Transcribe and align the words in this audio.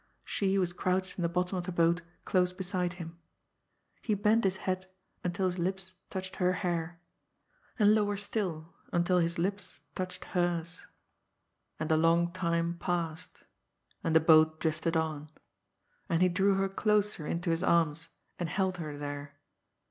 She 0.23 0.57
was 0.57 0.73
crouched 0.73 1.19
in 1.19 1.21
the 1.21 1.29
bottom 1.29 1.59
of 1.59 1.65
the 1.67 1.71
boat 1.71 2.01
close 2.25 2.51
beside 2.53 2.93
him. 2.93 3.19
He 4.01 4.15
bent 4.15 4.45
his 4.45 4.57
head 4.57 4.87
until 5.23 5.45
his 5.45 5.59
lips 5.59 5.93
touched 6.09 6.37
her 6.37 6.53
hair, 6.53 6.99
and 7.77 7.93
lower 7.93 8.17
still 8.17 8.73
until 8.91 9.19
his 9.19 9.37
lips 9.37 9.81
touched 9.93 10.25
hers. 10.25 10.87
And 11.79 11.91
a 11.91 11.97
long 11.97 12.31
time 12.31 12.79
passed. 12.79 13.43
And 14.03 14.15
the 14.15 14.19
boat 14.19 14.59
drifted 14.59 14.97
on. 14.97 15.29
And 16.09 16.23
he 16.23 16.29
drew 16.29 16.55
her 16.55 16.67
closer 16.67 17.27
into 17.27 17.51
his 17.51 17.61
arms, 17.61 18.09
and 18.39 18.49
held 18.49 18.77
her 18.77 18.97
there. 18.97 19.35